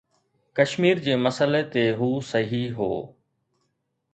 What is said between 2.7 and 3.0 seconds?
هو